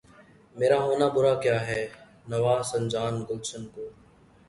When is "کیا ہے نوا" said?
1.43-2.55